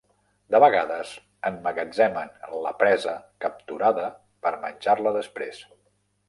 De 0.53 0.59
vegades, 0.61 1.09
emmagatzemen 1.49 2.31
la 2.63 2.71
presa 2.79 3.13
capturada 3.45 4.09
per 4.47 4.55
menjar-la 4.65 5.13
després. 5.21 5.63